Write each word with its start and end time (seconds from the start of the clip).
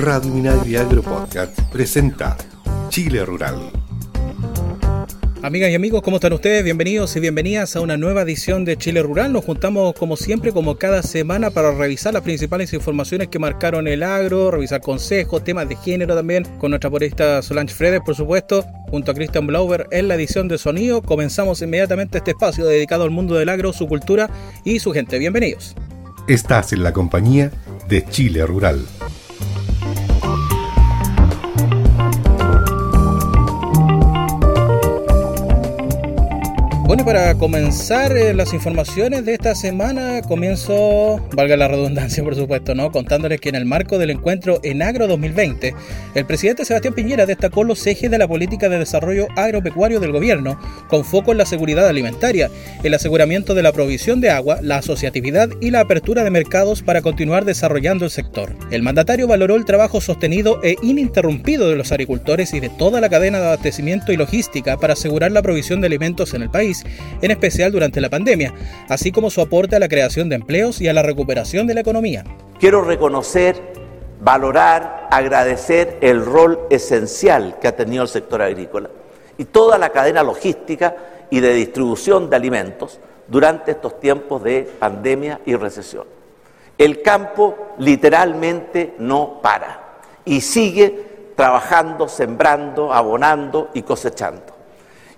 Radio 0.00 0.32
Minagri 0.32 0.76
Agro 0.76 1.02
Podcast 1.02 1.60
presenta 1.70 2.34
Chile 2.88 3.22
Rural. 3.22 3.70
Amigas 5.42 5.70
y 5.70 5.74
amigos, 5.74 6.00
¿cómo 6.00 6.16
están 6.16 6.32
ustedes? 6.32 6.64
Bienvenidos 6.64 7.14
y 7.16 7.20
bienvenidas 7.20 7.76
a 7.76 7.82
una 7.82 7.98
nueva 7.98 8.22
edición 8.22 8.64
de 8.64 8.78
Chile 8.78 9.02
Rural. 9.02 9.30
Nos 9.30 9.44
juntamos 9.44 9.94
como 9.94 10.16
siempre, 10.16 10.52
como 10.52 10.76
cada 10.76 11.02
semana, 11.02 11.50
para 11.50 11.72
revisar 11.72 12.14
las 12.14 12.22
principales 12.22 12.72
informaciones 12.72 13.28
que 13.28 13.38
marcaron 13.38 13.86
el 13.88 14.02
agro, 14.02 14.50
revisar 14.50 14.80
consejos, 14.80 15.44
temas 15.44 15.68
de 15.68 15.76
género 15.76 16.14
también, 16.14 16.44
con 16.58 16.70
nuestra 16.70 16.88
porista 16.88 17.42
Solange 17.42 17.74
Fredes, 17.74 18.00
por 18.00 18.14
supuesto, 18.14 18.64
junto 18.88 19.10
a 19.10 19.14
Christian 19.14 19.46
Blauber 19.46 19.86
en 19.90 20.08
la 20.08 20.14
edición 20.14 20.48
de 20.48 20.56
sonido. 20.56 21.02
Comenzamos 21.02 21.60
inmediatamente 21.60 22.18
este 22.18 22.30
espacio 22.30 22.64
dedicado 22.64 23.04
al 23.04 23.10
mundo 23.10 23.34
del 23.34 23.50
agro, 23.50 23.74
su 23.74 23.86
cultura 23.86 24.30
y 24.64 24.78
su 24.78 24.92
gente. 24.92 25.18
Bienvenidos. 25.18 25.76
Estás 26.26 26.72
en 26.72 26.84
la 26.84 26.94
compañía 26.94 27.50
de 27.86 28.02
Chile 28.06 28.46
Rural. 28.46 28.86
Bueno, 36.90 37.04
para 37.04 37.36
comenzar 37.36 38.16
eh, 38.16 38.34
las 38.34 38.52
informaciones 38.52 39.24
de 39.24 39.34
esta 39.34 39.54
semana, 39.54 40.22
comienzo, 40.22 41.24
valga 41.36 41.56
la 41.56 41.68
redundancia 41.68 42.24
por 42.24 42.34
supuesto, 42.34 42.74
¿no? 42.74 42.90
Contándoles 42.90 43.40
que 43.40 43.48
en 43.48 43.54
el 43.54 43.64
marco 43.64 43.96
del 43.96 44.10
encuentro 44.10 44.58
en 44.64 44.82
Agro 44.82 45.06
2020, 45.06 45.72
el 46.16 46.26
presidente 46.26 46.64
Sebastián 46.64 46.94
Piñera 46.94 47.26
destacó 47.26 47.62
los 47.62 47.86
ejes 47.86 48.10
de 48.10 48.18
la 48.18 48.26
política 48.26 48.68
de 48.68 48.80
desarrollo 48.80 49.28
agropecuario 49.36 50.00
del 50.00 50.10
gobierno, 50.10 50.58
con 50.88 51.04
foco 51.04 51.30
en 51.30 51.38
la 51.38 51.46
seguridad 51.46 51.86
alimentaria, 51.86 52.50
el 52.82 52.92
aseguramiento 52.92 53.54
de 53.54 53.62
la 53.62 53.70
provisión 53.70 54.20
de 54.20 54.30
agua, 54.30 54.58
la 54.60 54.78
asociatividad 54.78 55.48
y 55.60 55.70
la 55.70 55.82
apertura 55.82 56.24
de 56.24 56.30
mercados 56.30 56.82
para 56.82 57.02
continuar 57.02 57.44
desarrollando 57.44 58.04
el 58.04 58.10
sector. 58.10 58.56
El 58.72 58.82
mandatario 58.82 59.28
valoró 59.28 59.54
el 59.54 59.64
trabajo 59.64 60.00
sostenido 60.00 60.58
e 60.64 60.74
ininterrumpido 60.82 61.70
de 61.70 61.76
los 61.76 61.92
agricultores 61.92 62.52
y 62.52 62.58
de 62.58 62.68
toda 62.68 63.00
la 63.00 63.08
cadena 63.08 63.38
de 63.38 63.46
abastecimiento 63.46 64.10
y 64.10 64.16
logística 64.16 64.76
para 64.76 64.94
asegurar 64.94 65.30
la 65.30 65.42
provisión 65.42 65.80
de 65.80 65.86
alimentos 65.86 66.34
en 66.34 66.42
el 66.42 66.50
país 66.50 66.79
en 67.20 67.30
especial 67.30 67.72
durante 67.72 68.00
la 68.00 68.10
pandemia, 68.10 68.52
así 68.88 69.12
como 69.12 69.30
su 69.30 69.40
aporte 69.40 69.76
a 69.76 69.78
la 69.78 69.88
creación 69.88 70.28
de 70.28 70.36
empleos 70.36 70.80
y 70.80 70.88
a 70.88 70.92
la 70.92 71.02
recuperación 71.02 71.66
de 71.66 71.74
la 71.74 71.80
economía. 71.80 72.24
Quiero 72.58 72.82
reconocer, 72.82 73.56
valorar, 74.20 75.08
agradecer 75.10 75.98
el 76.00 76.24
rol 76.24 76.60
esencial 76.70 77.56
que 77.60 77.68
ha 77.68 77.76
tenido 77.76 78.02
el 78.02 78.08
sector 78.08 78.42
agrícola 78.42 78.90
y 79.38 79.44
toda 79.46 79.78
la 79.78 79.90
cadena 79.90 80.22
logística 80.22 80.94
y 81.30 81.40
de 81.40 81.54
distribución 81.54 82.28
de 82.28 82.36
alimentos 82.36 82.98
durante 83.28 83.70
estos 83.70 84.00
tiempos 84.00 84.42
de 84.42 84.68
pandemia 84.78 85.40
y 85.46 85.54
recesión. 85.54 86.04
El 86.76 87.02
campo 87.02 87.74
literalmente 87.78 88.94
no 88.98 89.40
para 89.42 90.00
y 90.24 90.40
sigue 90.40 91.32
trabajando, 91.36 92.08
sembrando, 92.08 92.92
abonando 92.92 93.70
y 93.72 93.82
cosechando. 93.82 94.59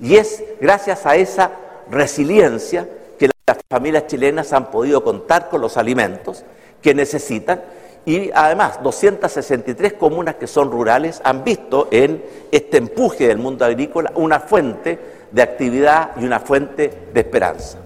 Y 0.03 0.17
es 0.17 0.42
gracias 0.61 1.06
a 1.06 1.14
esa 1.14 1.53
resiliencia 1.89 2.89
que 3.17 3.31
las 3.47 3.58
familias 3.70 4.08
chilenas 4.08 4.53
han 4.53 4.69
podido 4.69 5.05
contar 5.05 5.48
con 5.48 5.61
los 5.61 5.77
alimentos 5.77 6.45
que 6.83 6.92
necesitan 6.92 7.62
y 8.05 8.33
además 8.34 8.83
263 8.83 9.92
comunas 9.92 10.34
que 10.34 10.48
son 10.48 10.73
rurales 10.73 11.20
han 11.23 11.45
visto 11.45 11.86
en 11.92 12.20
este 12.50 12.78
empuje 12.78 13.28
del 13.28 13.39
mundo 13.39 13.64
agrícola 13.64 14.11
una 14.17 14.41
fuente 14.41 14.98
de 15.30 15.41
actividad 15.41 16.11
y 16.20 16.25
una 16.25 16.41
fuente 16.41 16.92
de 17.14 17.20
esperanza. 17.20 17.78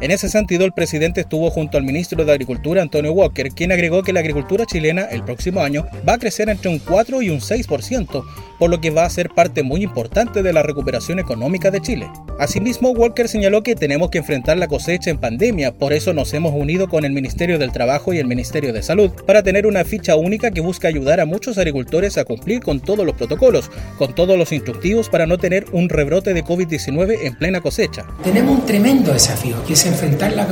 En 0.00 0.10
ese 0.10 0.28
sentido, 0.28 0.64
el 0.64 0.72
presidente 0.72 1.22
estuvo 1.22 1.50
junto 1.50 1.78
al 1.78 1.84
ministro 1.84 2.24
de 2.24 2.32
Agricultura, 2.32 2.82
Antonio 2.82 3.12
Walker, 3.12 3.48
quien 3.50 3.72
agregó 3.72 4.02
que 4.02 4.12
la 4.12 4.20
agricultura 4.20 4.66
chilena 4.66 5.04
el 5.04 5.24
próximo 5.24 5.60
año 5.60 5.86
va 6.06 6.14
a 6.14 6.18
crecer 6.18 6.48
entre 6.48 6.68
un 6.68 6.78
4 6.78 7.22
y 7.22 7.30
un 7.30 7.38
6%, 7.38 8.24
por 8.58 8.70
lo 8.70 8.80
que 8.80 8.90
va 8.90 9.04
a 9.04 9.10
ser 9.10 9.30
parte 9.30 9.62
muy 9.62 9.82
importante 9.82 10.42
de 10.42 10.52
la 10.52 10.62
recuperación 10.62 11.18
económica 11.18 11.70
de 11.70 11.80
Chile. 11.80 12.10
Asimismo, 12.38 12.90
Walker 12.90 13.28
señaló 13.28 13.62
que 13.62 13.74
tenemos 13.74 14.10
que 14.10 14.18
enfrentar 14.18 14.58
la 14.58 14.68
cosecha 14.68 15.10
en 15.10 15.18
pandemia, 15.18 15.72
por 15.72 15.92
eso 15.92 16.12
nos 16.12 16.32
hemos 16.34 16.52
unido 16.54 16.88
con 16.88 17.04
el 17.04 17.12
Ministerio 17.12 17.58
del 17.58 17.72
Trabajo 17.72 18.12
y 18.12 18.18
el 18.18 18.26
Ministerio 18.26 18.72
de 18.72 18.82
Salud 18.82 19.10
para 19.26 19.42
tener 19.42 19.66
una 19.66 19.84
ficha 19.84 20.16
única 20.16 20.50
que 20.50 20.60
busca 20.60 20.88
ayudar 20.88 21.20
a 21.20 21.26
muchos 21.26 21.58
agricultores 21.58 22.18
a 22.18 22.24
cumplir 22.24 22.60
con 22.60 22.80
todos 22.80 23.04
los 23.04 23.14
protocolos, 23.14 23.70
con 23.98 24.14
todos 24.14 24.38
los 24.38 24.52
instructivos 24.52 25.08
para 25.08 25.26
no 25.26 25.38
tener 25.38 25.66
un 25.72 25.88
rebrote 25.88 26.34
de 26.34 26.44
COVID-19 26.44 27.18
en 27.22 27.34
plena 27.34 27.60
cosecha. 27.60 28.04
Tenemos 28.22 28.58
un 28.58 28.66
tremendo 28.66 29.12
desafío, 29.12 29.64
que 29.64 29.74
es 29.74 29.86
enfrentar 29.86 30.32
la, 30.32 30.46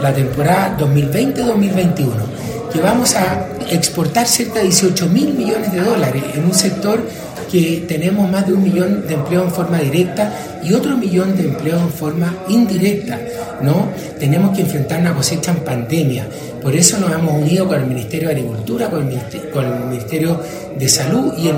la 0.00 0.12
temporada 0.12 0.76
2020-2021 0.78 2.52
que 2.72 2.80
vamos 2.80 3.14
a 3.16 3.48
exportar 3.70 4.26
cerca 4.26 4.60
de 4.60 4.64
18 4.64 5.06
mil 5.08 5.34
millones 5.34 5.72
de 5.72 5.80
dólares 5.80 6.22
en 6.34 6.44
un 6.44 6.54
sector 6.54 7.06
que 7.52 7.84
tenemos 7.86 8.30
más 8.30 8.46
de 8.46 8.54
un 8.54 8.62
millón 8.62 9.06
de 9.06 9.12
empleos 9.12 9.44
en 9.44 9.50
forma 9.52 9.78
directa 9.78 10.32
y 10.64 10.72
otro 10.72 10.96
millón 10.96 11.36
de 11.36 11.44
empleos 11.44 11.82
en 11.82 11.90
forma 11.90 12.34
indirecta, 12.48 13.20
¿no? 13.60 13.88
Tenemos 14.18 14.56
que 14.56 14.62
enfrentar 14.62 15.00
una 15.00 15.14
cosecha 15.14 15.52
en 15.52 15.58
pandemia. 15.58 16.26
Por 16.62 16.74
eso 16.74 16.98
nos 16.98 17.12
hemos 17.12 17.42
unido 17.42 17.68
con 17.68 17.78
el 17.78 17.86
Ministerio 17.86 18.28
de 18.28 18.36
Agricultura, 18.36 18.88
con 18.88 19.02
el 19.02 19.84
Ministerio, 19.86 20.40
de 20.78 20.88
Salud 20.88 21.34
y 21.36 21.48
el, 21.48 21.56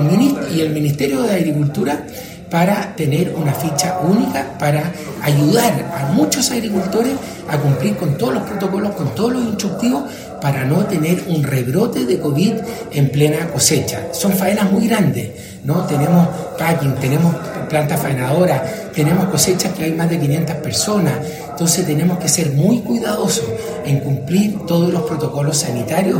y 0.53 0.59
el 0.59 0.71
Ministerio 0.71 1.21
de 1.21 1.33
Agricultura 1.33 2.05
para 2.49 2.95
tener 2.95 3.33
una 3.35 3.53
ficha 3.53 3.99
única, 3.99 4.57
para 4.57 4.91
ayudar 5.21 5.73
a 5.97 6.11
muchos 6.11 6.51
agricultores 6.51 7.13
a 7.49 7.57
cumplir 7.57 7.95
con 7.95 8.17
todos 8.17 8.35
los 8.35 8.43
protocolos, 8.43 8.95
con 8.95 9.13
todos 9.15 9.33
los 9.33 9.43
instructivos, 9.43 10.03
para 10.41 10.65
no 10.65 10.85
tener 10.85 11.23
un 11.27 11.43
rebrote 11.43 12.05
de 12.05 12.19
COVID 12.19 12.53
en 12.91 13.09
plena 13.09 13.47
cosecha. 13.47 14.13
Son 14.13 14.31
faenas 14.31 14.71
muy 14.71 14.87
grandes 14.87 15.29
¿no? 15.65 15.83
Tenemos 15.85 16.27
packing, 16.57 16.93
tenemos 16.95 17.35
plantas 17.67 17.99
faenadoras, 17.99 18.61
tenemos 18.93 19.25
cosechas 19.25 19.73
que 19.73 19.85
hay 19.85 19.91
más 19.93 20.09
de 20.09 20.19
500 20.19 20.55
personas, 20.57 21.13
entonces 21.55 21.85
tenemos 21.85 22.19
que 22.19 22.27
ser 22.27 22.51
muy 22.51 22.79
cuidadosos 22.79 23.45
en 23.85 24.01
cumplir 24.01 24.65
todos 24.67 24.91
los 24.91 25.03
protocolos 25.03 25.55
sanitarios 25.55 26.19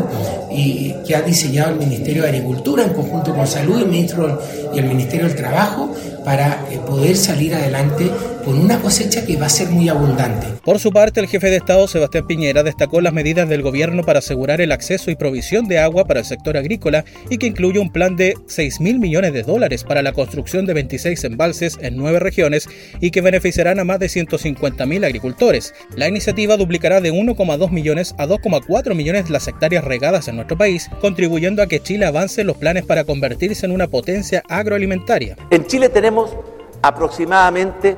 y, 0.49 0.95
que 1.05 1.13
ha 1.13 1.21
diseñado 1.23 1.71
el 1.71 1.79
Ministerio 1.79 2.21
de 2.21 2.29
Agricultura 2.29 2.83
en 2.83 2.93
conjunto 2.93 3.35
con 3.35 3.45
Salud 3.45 3.81
y 3.81 4.79
el, 4.79 4.85
Ministerio 4.85 5.27
del 5.27 5.35
Trabajo 5.35 5.93
para 6.23 6.65
eh, 6.71 6.79
poder 6.87 7.17
salir 7.17 7.53
adelante 7.53 8.09
con 8.45 8.59
una 8.59 8.79
cosecha 8.79 9.25
que 9.25 9.37
va 9.37 9.47
a 9.47 9.49
ser 9.49 9.69
muy 9.69 9.89
abundante. 9.89 10.47
Por 10.63 10.77
su 10.77 10.91
parte, 10.91 11.19
el 11.19 11.27
jefe 11.27 11.49
de 11.49 11.57
Estado, 11.57 11.87
Sebastián 11.87 12.27
Piñera, 12.27 12.61
destacó 12.61 13.01
las 13.01 13.11
medidas 13.11 13.49
del 13.49 13.63
gobierno 13.63 14.03
para 14.03 14.19
asegurar 14.19 14.61
el 14.61 14.71
acceso 14.71 15.09
y 15.09 15.15
provisión 15.15 15.67
de 15.67 15.79
agua 15.79 16.05
para 16.05 16.19
el 16.19 16.25
sector 16.25 16.55
agrícola 16.55 17.03
y 17.29 17.39
que 17.39 17.47
incluye 17.47 17.79
un 17.79 17.91
plan 17.91 18.15
de 18.15 18.35
6 18.45 18.81
mil 18.81 18.99
millones 18.99 19.33
de 19.33 19.41
dólares 19.41 19.83
para 19.83 20.03
la 20.03 20.13
construcción 20.13 20.67
de 20.67 20.75
26 20.75 21.23
embalses 21.23 21.77
en 21.81 21.97
nueve 21.97 22.19
regiones 22.19 22.69
y 23.01 23.09
que 23.09 23.21
beneficiarán 23.21 23.79
a 23.79 23.83
más 23.83 23.99
de 23.99 24.09
150 24.09 24.85
mil 24.85 25.03
agricultores. 25.03 25.73
La 25.95 26.07
iniciativa 26.07 26.55
duplicará 26.55 27.01
de 27.01 27.11
1,2 27.11 27.71
millones 27.71 28.13
a 28.19 28.27
2,4 28.27 28.93
millones 28.93 29.31
las 29.31 29.47
hectáreas 29.47 29.83
regadas 29.83 30.27
en 30.27 30.35
nuestro 30.35 30.55
país, 30.55 30.87
contribuyendo 31.01 31.63
a 31.63 31.67
que 31.67 31.79
Chile 31.79 32.05
avance 32.05 32.41
en 32.41 32.47
los 32.47 32.57
planes 32.57 32.85
para 32.85 33.05
convertirse 33.05 33.65
en 33.65 33.71
una 33.71 33.87
potencia 33.87 34.43
agroalimentaria. 34.47 35.35
En 35.49 35.65
Chile 35.65 35.89
tenemos 35.89 36.35
aproximadamente 36.83 37.97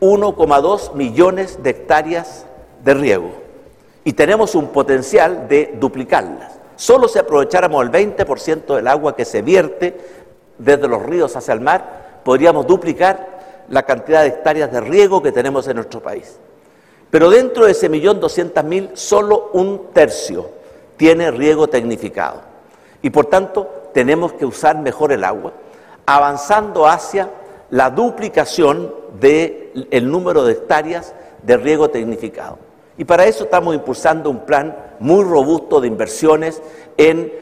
1,2 0.00 0.94
millones 0.94 1.62
de 1.62 1.70
hectáreas 1.70 2.46
de 2.82 2.94
riego 2.94 3.30
y 4.04 4.12
tenemos 4.14 4.54
un 4.54 4.68
potencial 4.68 5.46
de 5.48 5.76
duplicarlas. 5.78 6.58
Solo 6.76 7.08
si 7.08 7.18
aprovecháramos 7.18 7.84
el 7.84 7.90
20% 7.90 8.74
del 8.74 8.88
agua 8.88 9.14
que 9.14 9.24
se 9.24 9.42
vierte 9.42 9.96
desde 10.56 10.88
los 10.88 11.02
ríos 11.02 11.36
hacia 11.36 11.52
el 11.52 11.60
mar, 11.60 12.20
podríamos 12.24 12.66
duplicar 12.66 13.66
la 13.68 13.82
cantidad 13.84 14.22
de 14.22 14.28
hectáreas 14.28 14.72
de 14.72 14.80
riego 14.80 15.22
que 15.22 15.32
tenemos 15.32 15.68
en 15.68 15.76
nuestro 15.76 16.00
país. 16.00 16.38
Pero 17.10 17.28
dentro 17.28 17.66
de 17.66 17.72
ese 17.72 17.88
millón 17.88 18.20
doscientas 18.20 18.64
mil, 18.64 18.90
solo 18.94 19.50
un 19.52 19.88
tercio 19.92 20.50
tiene 20.96 21.30
riego 21.30 21.68
tecnificado. 21.68 22.42
Y 23.02 23.10
por 23.10 23.26
tanto, 23.26 23.90
tenemos 23.92 24.32
que 24.34 24.46
usar 24.46 24.78
mejor 24.78 25.12
el 25.12 25.24
agua, 25.24 25.52
avanzando 26.06 26.86
hacia 26.86 27.30
la 27.70 27.90
duplicación 27.90 28.94
del 29.20 30.10
número 30.10 30.44
de 30.44 30.52
hectáreas 30.52 31.14
de 31.42 31.56
riego 31.56 31.90
tecnificado. 31.90 32.58
Y 32.98 33.04
para 33.04 33.24
eso 33.24 33.44
estamos 33.44 33.74
impulsando 33.74 34.28
un 34.28 34.44
plan 34.44 34.76
muy 34.98 35.24
robusto 35.24 35.80
de 35.80 35.88
inversiones 35.88 36.62
en 36.96 37.32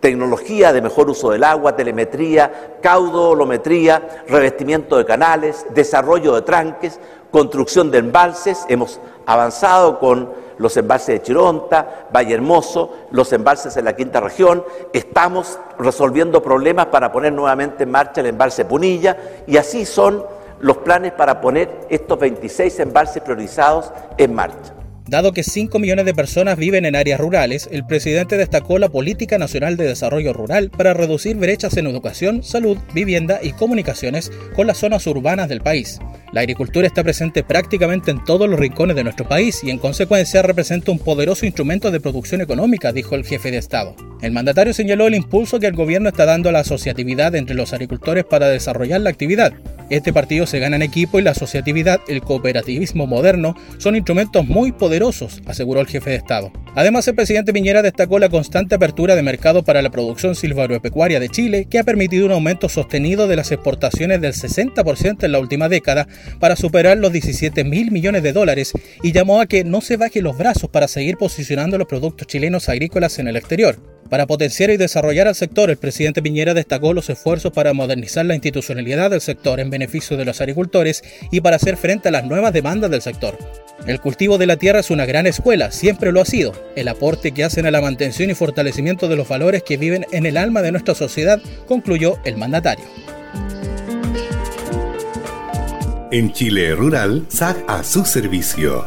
tecnología 0.00 0.72
de 0.72 0.82
mejor 0.82 1.10
uso 1.10 1.30
del 1.30 1.44
agua, 1.44 1.76
telemetría, 1.76 2.78
caudolometría, 2.80 4.24
revestimiento 4.28 4.96
de 4.96 5.04
canales, 5.04 5.66
desarrollo 5.74 6.34
de 6.34 6.42
tranques, 6.42 6.98
construcción 7.30 7.90
de 7.90 7.98
embalses. 7.98 8.64
Hemos 8.68 9.00
avanzado 9.26 9.98
con 9.98 10.32
los 10.58 10.76
embalses 10.76 11.06
de 11.06 11.22
Chironta, 11.22 12.06
Valle 12.14 12.34
Hermoso, 12.34 12.92
los 13.10 13.32
embalses 13.32 13.76
en 13.76 13.84
la 13.84 13.96
quinta 13.96 14.20
región. 14.20 14.64
Estamos 14.92 15.58
resolviendo 15.78 16.42
problemas 16.42 16.86
para 16.86 17.10
poner 17.10 17.32
nuevamente 17.32 17.84
en 17.84 17.90
marcha 17.90 18.20
el 18.20 18.26
embalse 18.26 18.64
Punilla 18.64 19.16
y 19.46 19.56
así 19.56 19.86
son 19.86 20.24
los 20.60 20.78
planes 20.78 21.12
para 21.12 21.40
poner 21.40 21.86
estos 21.88 22.18
26 22.18 22.80
embalses 22.80 23.22
priorizados 23.22 23.92
en 24.16 24.34
marcha. 24.34 24.74
Dado 25.08 25.32
que 25.32 25.42
5 25.42 25.78
millones 25.78 26.04
de 26.04 26.12
personas 26.12 26.58
viven 26.58 26.84
en 26.84 26.94
áreas 26.94 27.18
rurales, 27.18 27.66
el 27.72 27.86
presidente 27.86 28.36
destacó 28.36 28.78
la 28.78 28.90
Política 28.90 29.38
Nacional 29.38 29.78
de 29.78 29.86
Desarrollo 29.86 30.34
Rural 30.34 30.68
para 30.68 30.92
reducir 30.92 31.34
brechas 31.36 31.78
en 31.78 31.86
educación, 31.86 32.42
salud, 32.42 32.76
vivienda 32.92 33.40
y 33.42 33.52
comunicaciones 33.52 34.30
con 34.54 34.66
las 34.66 34.76
zonas 34.76 35.06
urbanas 35.06 35.48
del 35.48 35.62
país. 35.62 35.98
La 36.30 36.40
agricultura 36.42 36.86
está 36.86 37.02
presente 37.02 37.42
prácticamente 37.42 38.10
en 38.10 38.22
todos 38.22 38.50
los 38.50 38.60
rincones 38.60 38.96
de 38.96 39.04
nuestro 39.04 39.26
país 39.26 39.64
y 39.64 39.70
en 39.70 39.78
consecuencia 39.78 40.42
representa 40.42 40.92
un 40.92 40.98
poderoso 40.98 41.46
instrumento 41.46 41.90
de 41.90 42.00
producción 42.00 42.42
económica, 42.42 42.92
dijo 42.92 43.14
el 43.14 43.24
jefe 43.24 43.50
de 43.50 43.56
Estado. 43.56 43.96
El 44.20 44.32
mandatario 44.32 44.74
señaló 44.74 45.06
el 45.06 45.14
impulso 45.14 45.58
que 45.58 45.68
el 45.68 45.74
gobierno 45.74 46.10
está 46.10 46.26
dando 46.26 46.50
a 46.50 46.52
la 46.52 46.60
asociatividad 46.60 47.34
entre 47.34 47.56
los 47.56 47.72
agricultores 47.72 48.24
para 48.24 48.50
desarrollar 48.50 49.00
la 49.00 49.08
actividad. 49.08 49.54
Este 49.90 50.12
partido 50.12 50.46
se 50.46 50.58
gana 50.58 50.76
en 50.76 50.82
equipo 50.82 51.18
y 51.18 51.22
la 51.22 51.30
asociatividad, 51.30 52.00
el 52.08 52.20
cooperativismo 52.20 53.06
moderno, 53.06 53.54
son 53.78 53.96
instrumentos 53.96 54.46
muy 54.46 54.72
poderosos, 54.72 55.40
aseguró 55.46 55.80
el 55.80 55.86
jefe 55.86 56.10
de 56.10 56.16
Estado. 56.16 56.52
Además, 56.74 57.08
el 57.08 57.14
presidente 57.14 57.54
Piñera 57.54 57.80
destacó 57.80 58.18
la 58.18 58.28
constante 58.28 58.74
apertura 58.74 59.16
de 59.16 59.22
mercado 59.22 59.64
para 59.64 59.80
la 59.80 59.90
producción 59.90 60.34
silvagropecuaria 60.34 61.20
de 61.20 61.30
Chile, 61.30 61.66
que 61.70 61.78
ha 61.78 61.84
permitido 61.84 62.26
un 62.26 62.32
aumento 62.32 62.68
sostenido 62.68 63.28
de 63.28 63.36
las 63.36 63.50
exportaciones 63.50 64.20
del 64.20 64.34
60% 64.34 65.24
en 65.24 65.32
la 65.32 65.40
última 65.40 65.68
década 65.68 66.06
para 66.38 66.56
superar 66.56 66.98
los 66.98 67.12
17 67.12 67.64
mil 67.64 67.90
millones 67.90 68.22
de 68.22 68.32
dólares 68.32 68.72
y 69.02 69.12
llamó 69.12 69.40
a 69.40 69.46
que 69.46 69.64
no 69.64 69.80
se 69.80 69.96
bajen 69.96 70.24
los 70.24 70.36
brazos 70.36 70.68
para 70.70 70.86
seguir 70.86 71.16
posicionando 71.16 71.78
los 71.78 71.88
productos 71.88 72.26
chilenos 72.26 72.68
agrícolas 72.68 73.18
en 73.18 73.28
el 73.28 73.36
exterior. 73.36 73.97
Para 74.08 74.26
potenciar 74.26 74.70
y 74.70 74.78
desarrollar 74.78 75.28
al 75.28 75.34
sector, 75.34 75.68
el 75.68 75.76
presidente 75.76 76.22
Piñera 76.22 76.54
destacó 76.54 76.94
los 76.94 77.10
esfuerzos 77.10 77.52
para 77.52 77.74
modernizar 77.74 78.24
la 78.24 78.34
institucionalidad 78.34 79.10
del 79.10 79.20
sector 79.20 79.60
en 79.60 79.68
beneficio 79.68 80.16
de 80.16 80.24
los 80.24 80.40
agricultores 80.40 81.04
y 81.30 81.42
para 81.42 81.56
hacer 81.56 81.76
frente 81.76 82.08
a 82.08 82.12
las 82.12 82.24
nuevas 82.24 82.54
demandas 82.54 82.90
del 82.90 83.02
sector. 83.02 83.36
El 83.86 84.00
cultivo 84.00 84.38
de 84.38 84.46
la 84.46 84.56
tierra 84.56 84.80
es 84.80 84.90
una 84.90 85.04
gran 85.04 85.26
escuela, 85.26 85.70
siempre 85.70 86.10
lo 86.10 86.20
ha 86.20 86.24
sido. 86.24 86.52
El 86.74 86.88
aporte 86.88 87.32
que 87.32 87.44
hacen 87.44 87.66
a 87.66 87.70
la 87.70 87.82
mantención 87.82 88.30
y 88.30 88.34
fortalecimiento 88.34 89.08
de 89.08 89.16
los 89.16 89.28
valores 89.28 89.62
que 89.62 89.76
viven 89.76 90.06
en 90.10 90.24
el 90.24 90.38
alma 90.38 90.62
de 90.62 90.72
nuestra 90.72 90.94
sociedad, 90.94 91.40
concluyó 91.66 92.18
el 92.24 92.36
mandatario. 92.36 92.86
En 96.10 96.32
Chile 96.32 96.74
Rural, 96.74 97.26
SAC 97.28 97.64
a 97.68 97.84
su 97.84 98.04
servicio. 98.06 98.86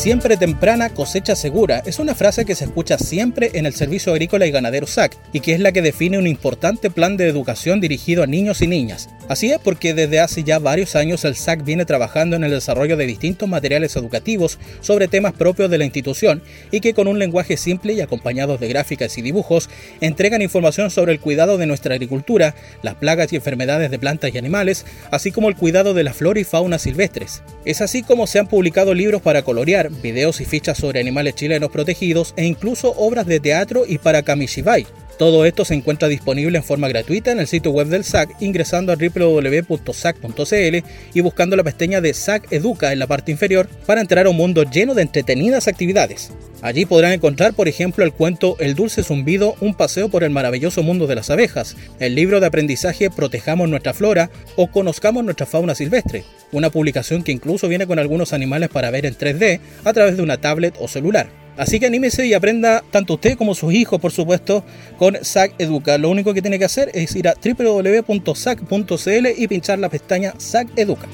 Siempre 0.00 0.38
temprana, 0.38 0.88
cosecha 0.88 1.36
segura 1.36 1.82
es 1.84 1.98
una 1.98 2.14
frase 2.14 2.46
que 2.46 2.54
se 2.54 2.64
escucha 2.64 2.96
siempre 2.96 3.50
en 3.52 3.66
el 3.66 3.74
Servicio 3.74 4.12
Agrícola 4.12 4.46
y 4.46 4.50
Ganadero 4.50 4.86
SAC 4.86 5.14
y 5.34 5.40
que 5.40 5.52
es 5.52 5.60
la 5.60 5.72
que 5.72 5.82
define 5.82 6.16
un 6.16 6.26
importante 6.26 6.88
plan 6.88 7.18
de 7.18 7.28
educación 7.28 7.82
dirigido 7.82 8.22
a 8.22 8.26
niños 8.26 8.62
y 8.62 8.66
niñas. 8.66 9.10
Así 9.28 9.52
es 9.52 9.58
porque 9.58 9.92
desde 9.92 10.18
hace 10.18 10.42
ya 10.42 10.58
varios 10.58 10.96
años 10.96 11.26
el 11.26 11.36
SAC 11.36 11.64
viene 11.64 11.84
trabajando 11.84 12.34
en 12.34 12.44
el 12.44 12.50
desarrollo 12.50 12.96
de 12.96 13.04
distintos 13.04 13.46
materiales 13.46 13.94
educativos 13.94 14.58
sobre 14.80 15.06
temas 15.06 15.34
propios 15.34 15.70
de 15.70 15.76
la 15.76 15.84
institución 15.84 16.42
y 16.70 16.80
que 16.80 16.94
con 16.94 17.06
un 17.06 17.18
lenguaje 17.18 17.58
simple 17.58 17.92
y 17.92 18.00
acompañados 18.00 18.58
de 18.58 18.68
gráficas 18.68 19.18
y 19.18 19.22
dibujos 19.22 19.68
entregan 20.00 20.40
información 20.40 20.90
sobre 20.90 21.12
el 21.12 21.20
cuidado 21.20 21.58
de 21.58 21.66
nuestra 21.66 21.94
agricultura, 21.94 22.54
las 22.82 22.94
plagas 22.94 23.34
y 23.34 23.36
enfermedades 23.36 23.90
de 23.90 23.98
plantas 23.98 24.34
y 24.34 24.38
animales, 24.38 24.86
así 25.10 25.30
como 25.30 25.50
el 25.50 25.56
cuidado 25.56 25.92
de 25.92 26.04
la 26.04 26.14
flora 26.14 26.40
y 26.40 26.44
fauna 26.44 26.78
silvestres. 26.78 27.42
Es 27.66 27.82
así 27.82 28.02
como 28.02 28.26
se 28.26 28.38
han 28.38 28.46
publicado 28.46 28.94
libros 28.94 29.20
para 29.20 29.42
colorear, 29.42 29.89
videos 30.02 30.40
y 30.40 30.44
fichas 30.44 30.78
sobre 30.78 31.00
animales 31.00 31.34
chilenos 31.34 31.70
protegidos 31.70 32.34
e 32.36 32.44
incluso 32.44 32.94
obras 32.96 33.26
de 33.26 33.40
teatro 33.40 33.84
y 33.86 33.98
para 33.98 34.22
Kamishibai. 34.22 34.86
Todo 35.20 35.44
esto 35.44 35.66
se 35.66 35.74
encuentra 35.74 36.08
disponible 36.08 36.56
en 36.56 36.64
forma 36.64 36.88
gratuita 36.88 37.30
en 37.30 37.40
el 37.40 37.46
sitio 37.46 37.72
web 37.72 37.88
del 37.88 38.04
SAC 38.04 38.40
ingresando 38.40 38.90
a 38.90 38.96
www.sac.cl 38.96 40.76
y 41.12 41.20
buscando 41.20 41.56
la 41.56 41.62
pestaña 41.62 42.00
de 42.00 42.14
SAC 42.14 42.50
Educa 42.50 42.90
en 42.90 43.00
la 43.00 43.06
parte 43.06 43.30
inferior 43.30 43.68
para 43.84 44.00
entrar 44.00 44.24
a 44.24 44.30
un 44.30 44.38
mundo 44.38 44.62
lleno 44.62 44.94
de 44.94 45.02
entretenidas 45.02 45.68
actividades. 45.68 46.32
Allí 46.62 46.86
podrán 46.86 47.12
encontrar, 47.12 47.52
por 47.52 47.68
ejemplo, 47.68 48.02
el 48.02 48.14
cuento 48.14 48.56
El 48.60 48.74
dulce 48.74 49.02
zumbido, 49.02 49.56
un 49.60 49.74
paseo 49.74 50.08
por 50.08 50.24
el 50.24 50.30
maravilloso 50.30 50.82
mundo 50.82 51.06
de 51.06 51.16
las 51.16 51.28
abejas, 51.28 51.76
el 51.98 52.14
libro 52.14 52.40
de 52.40 52.46
aprendizaje 52.46 53.10
Protejamos 53.10 53.68
nuestra 53.68 53.92
flora 53.92 54.30
o 54.56 54.68
Conozcamos 54.68 55.22
nuestra 55.22 55.44
fauna 55.44 55.74
silvestre, 55.74 56.24
una 56.50 56.70
publicación 56.70 57.24
que 57.24 57.32
incluso 57.32 57.68
viene 57.68 57.86
con 57.86 57.98
algunos 57.98 58.32
animales 58.32 58.70
para 58.70 58.90
ver 58.90 59.04
en 59.04 59.18
3D 59.18 59.60
a 59.84 59.92
través 59.92 60.16
de 60.16 60.22
una 60.22 60.40
tablet 60.40 60.76
o 60.80 60.88
celular. 60.88 61.28
Así 61.60 61.78
que 61.78 61.84
anímese 61.84 62.26
y 62.26 62.32
aprenda 62.32 62.82
tanto 62.90 63.14
usted 63.14 63.36
como 63.36 63.54
sus 63.54 63.74
hijos, 63.74 64.00
por 64.00 64.12
supuesto, 64.12 64.64
con 64.96 65.22
SAC 65.22 65.52
Educa. 65.58 65.98
Lo 65.98 66.08
único 66.08 66.32
que 66.32 66.40
tiene 66.40 66.58
que 66.58 66.64
hacer 66.64 66.90
es 66.94 67.14
ir 67.14 67.28
a 67.28 67.34
www.sac.cl 67.34 69.26
y 69.36 69.46
pinchar 69.46 69.78
la 69.78 69.90
pestaña 69.90 70.32
SAC 70.38 70.68
Educa. 70.76 71.06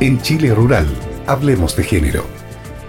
En 0.00 0.20
Chile 0.20 0.54
Rural, 0.54 0.86
hablemos 1.26 1.74
de 1.74 1.84
género. 1.84 2.26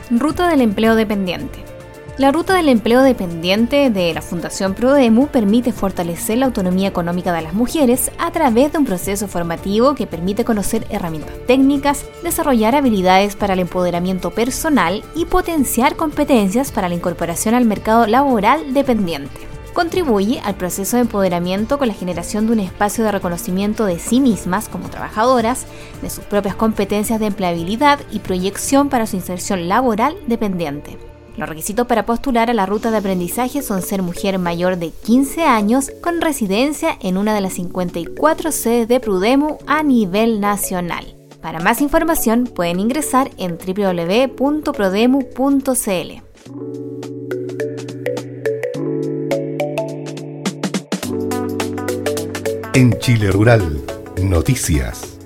Ruta 0.09 0.49
del 0.49 0.59
empleo 0.59 0.95
dependiente. 0.95 1.70
La 2.17 2.31
ruta 2.31 2.55
del 2.55 2.67
empleo 2.67 3.01
dependiente 3.01 3.89
de 3.89 4.13
la 4.13 4.21
Fundación 4.21 4.73
Prodemu 4.73 5.27
permite 5.27 5.71
fortalecer 5.71 6.37
la 6.37 6.45
autonomía 6.45 6.89
económica 6.89 7.31
de 7.31 7.41
las 7.41 7.53
mujeres 7.53 8.11
a 8.19 8.31
través 8.31 8.71
de 8.71 8.79
un 8.79 8.85
proceso 8.85 9.29
formativo 9.29 9.95
que 9.95 10.07
permite 10.07 10.43
conocer 10.43 10.85
herramientas 10.89 11.33
técnicas, 11.47 12.05
desarrollar 12.21 12.75
habilidades 12.75 13.37
para 13.37 13.53
el 13.53 13.59
empoderamiento 13.59 14.29
personal 14.31 15.03
y 15.15 15.25
potenciar 15.25 15.95
competencias 15.95 16.71
para 16.71 16.89
la 16.89 16.95
incorporación 16.95 17.55
al 17.55 17.63
mercado 17.63 18.05
laboral 18.05 18.73
dependiente. 18.73 19.47
Contribuye 19.73 20.41
al 20.41 20.55
proceso 20.55 20.97
de 20.97 21.03
empoderamiento 21.03 21.79
con 21.79 21.87
la 21.87 21.93
generación 21.93 22.45
de 22.45 22.53
un 22.53 22.59
espacio 22.59 23.05
de 23.05 23.13
reconocimiento 23.13 23.85
de 23.85 23.99
sí 23.99 24.19
mismas 24.19 24.67
como 24.67 24.89
trabajadoras, 24.89 25.65
de 26.01 26.09
sus 26.09 26.25
propias 26.25 26.55
competencias 26.55 27.21
de 27.21 27.27
empleabilidad 27.27 27.99
y 28.11 28.19
proyección 28.19 28.89
para 28.89 29.07
su 29.07 29.15
inserción 29.15 29.69
laboral 29.69 30.17
dependiente. 30.27 31.10
Los 31.41 31.49
requisitos 31.49 31.87
para 31.87 32.05
postular 32.05 32.51
a 32.51 32.53
la 32.53 32.67
ruta 32.67 32.91
de 32.91 32.97
aprendizaje 32.97 33.63
son 33.63 33.81
ser 33.81 34.03
mujer 34.03 34.37
mayor 34.37 34.77
de 34.77 34.91
15 34.91 35.41
años 35.41 35.91
con 36.03 36.21
residencia 36.21 36.95
en 37.01 37.17
una 37.17 37.33
de 37.33 37.41
las 37.41 37.53
54 37.53 38.51
sedes 38.51 38.87
de 38.87 38.99
Prudemu 38.99 39.57
a 39.65 39.81
nivel 39.81 40.39
nacional. 40.39 41.15
Para 41.41 41.59
más 41.59 41.81
información 41.81 42.43
pueden 42.43 42.79
ingresar 42.79 43.31
en 43.37 43.57
www.prodemu.cl. 43.57 44.51
En 52.75 52.99
Chile 52.99 53.31
Rural, 53.31 53.81
noticias. 54.21 55.20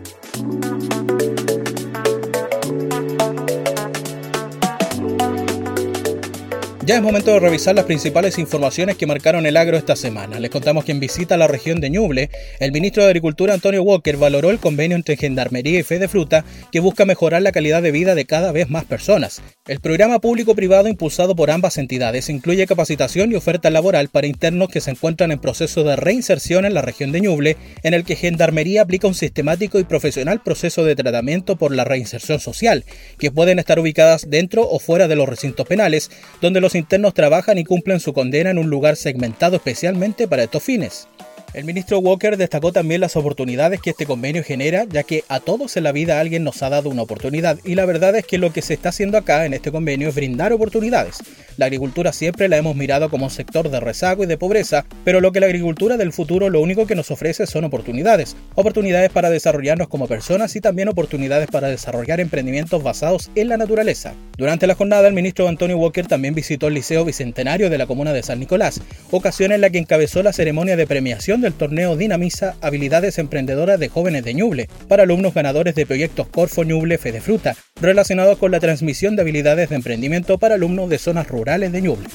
Ya 6.85 6.97
es 6.97 7.01
momento 7.01 7.31
de 7.31 7.39
revisar 7.39 7.73
las 7.73 7.85
principales 7.85 8.37
informaciones 8.37 8.95
que 8.95 9.07
marcaron 9.07 9.47
el 9.47 9.57
agro 9.57 9.75
esta 9.75 9.95
semana. 9.95 10.39
Les 10.39 10.51
contamos 10.51 10.85
que 10.85 10.91
en 10.91 10.99
visita 10.99 11.33
a 11.33 11.37
la 11.39 11.47
región 11.47 11.81
de 11.81 11.89
Ñuble, 11.89 12.29
el 12.59 12.71
ministro 12.71 13.01
de 13.01 13.09
Agricultura 13.09 13.55
Antonio 13.55 13.81
Walker 13.81 14.17
valoró 14.17 14.51
el 14.51 14.59
convenio 14.59 14.95
entre 14.95 15.17
Gendarmería 15.17 15.79
y 15.79 15.83
Fede 15.83 16.07
Fruta 16.07 16.45
que 16.71 16.79
busca 16.79 17.05
mejorar 17.05 17.41
la 17.41 17.51
calidad 17.51 17.81
de 17.81 17.89
vida 17.89 18.13
de 18.13 18.25
cada 18.25 18.51
vez 18.51 18.69
más 18.69 18.85
personas. 18.85 19.41
El 19.67 19.79
programa 19.79 20.19
público-privado 20.19 20.87
impulsado 20.87 21.35
por 21.35 21.49
ambas 21.49 21.79
entidades 21.79 22.29
incluye 22.29 22.67
capacitación 22.67 23.31
y 23.31 23.35
oferta 23.35 23.71
laboral 23.71 24.09
para 24.09 24.27
internos 24.27 24.69
que 24.69 24.79
se 24.79 24.91
encuentran 24.91 25.31
en 25.31 25.39
proceso 25.39 25.83
de 25.83 25.95
reinserción 25.95 26.65
en 26.65 26.75
la 26.75 26.83
región 26.83 27.11
de 27.11 27.21
Ñuble, 27.21 27.57
en 27.81 27.95
el 27.95 28.03
que 28.03 28.15
Gendarmería 28.15 28.83
aplica 28.83 29.07
un 29.07 29.15
sistemático 29.15 29.79
y 29.79 29.85
profesional 29.85 30.43
proceso 30.43 30.85
de 30.85 30.95
tratamiento 30.95 31.55
por 31.55 31.73
la 31.73 31.83
reinserción 31.83 32.39
social, 32.39 32.83
que 33.17 33.31
pueden 33.31 33.57
estar 33.57 33.79
ubicadas 33.79 34.29
dentro 34.29 34.69
o 34.69 34.77
fuera 34.77 35.07
de 35.07 35.15
los 35.15 35.27
recintos 35.27 35.65
penales, 35.65 36.11
donde 36.41 36.61
los 36.61 36.74
internos 36.75 37.13
trabajan 37.13 37.57
y 37.57 37.63
cumplen 37.63 37.99
su 37.99 38.13
condena 38.13 38.49
en 38.49 38.57
un 38.57 38.69
lugar 38.69 38.95
segmentado 38.95 39.55
especialmente 39.55 40.27
para 40.27 40.43
estos 40.43 40.63
fines. 40.63 41.07
El 41.55 41.63
ministro 41.63 41.99
Walker 41.99 42.35
destacó 42.35 42.73
también 42.73 42.99
las 42.99 43.15
oportunidades 43.15 43.79
que 43.79 43.91
este 43.91 44.05
convenio 44.05 44.43
genera, 44.43 44.83
ya 44.89 45.03
que 45.03 45.23
a 45.29 45.39
todos 45.39 45.77
en 45.77 45.85
la 45.85 45.93
vida 45.93 46.19
alguien 46.19 46.43
nos 46.43 46.61
ha 46.61 46.69
dado 46.69 46.89
una 46.89 47.03
oportunidad 47.03 47.59
y 47.63 47.75
la 47.75 47.85
verdad 47.85 48.13
es 48.17 48.25
que 48.25 48.37
lo 48.37 48.51
que 48.51 48.61
se 48.61 48.73
está 48.73 48.89
haciendo 48.89 49.17
acá 49.17 49.45
en 49.45 49.53
este 49.53 49.71
convenio 49.71 50.09
es 50.09 50.15
brindar 50.15 50.51
oportunidades. 50.51 51.19
La 51.55 51.67
agricultura 51.67 52.11
siempre 52.11 52.49
la 52.49 52.57
hemos 52.57 52.75
mirado 52.75 53.09
como 53.09 53.27
un 53.27 53.31
sector 53.31 53.69
de 53.69 53.79
rezago 53.79 54.25
y 54.25 54.27
de 54.27 54.37
pobreza, 54.37 54.85
pero 55.05 55.21
lo 55.21 55.31
que 55.31 55.39
la 55.39 55.45
agricultura 55.45 55.95
del 55.95 56.11
futuro 56.11 56.49
lo 56.49 56.59
único 56.59 56.85
que 56.85 56.95
nos 56.95 57.09
ofrece 57.09 57.47
son 57.47 57.63
oportunidades. 57.63 58.35
Oportunidades 58.55 59.09
para 59.09 59.29
desarrollarnos 59.29 59.87
como 59.87 60.09
personas 60.09 60.53
y 60.57 60.59
también 60.59 60.89
oportunidades 60.89 61.47
para 61.47 61.69
desarrollar 61.69 62.19
emprendimientos 62.19 62.83
basados 62.83 63.31
en 63.35 63.47
la 63.47 63.55
naturaleza. 63.55 64.13
Durante 64.37 64.67
la 64.67 64.75
jornada, 64.75 65.07
el 65.07 65.13
ministro 65.13 65.47
Antonio 65.47 65.77
Walker 65.77 66.05
también 66.05 66.35
visitó 66.35 66.67
el 66.67 66.73
Liceo 66.73 67.05
Bicentenario 67.05 67.69
de 67.69 67.77
la 67.77 67.87
comuna 67.87 68.11
de 68.11 68.23
San 68.23 68.41
Nicolás, 68.41 68.81
ocasión 69.11 69.53
en 69.53 69.61
la 69.61 69.69
que 69.69 69.77
encabezó 69.77 70.21
la 70.21 70.33
ceremonia 70.33 70.75
de 70.75 70.87
premiación 70.87 71.44
del 71.45 71.53
torneo 71.53 71.95
Dinamiza 71.95 72.55
Habilidades 72.59 73.19
Emprendedoras 73.19 73.79
de 73.79 73.87
Jóvenes 73.87 74.23
de 74.23 74.33
Ñuble 74.33 74.67
para 74.87 75.03
alumnos 75.03 75.35
ganadores 75.35 75.75
de 75.75 75.85
proyectos 75.85 76.27
Corfo 76.27 76.63
Ñuble 76.63 76.97
Fede 76.97 77.21
Fruta, 77.21 77.55
relacionados 77.79 78.39
con 78.39 78.49
la 78.49 78.59
transmisión 78.59 79.15
de 79.15 79.21
habilidades 79.21 79.69
de 79.69 79.75
emprendimiento 79.75 80.39
para 80.39 80.55
alumnos 80.55 80.89
de 80.89 80.97
zonas 80.97 81.27
rurales 81.27 81.71
de 81.71 81.81
Ñuble. 81.83 82.07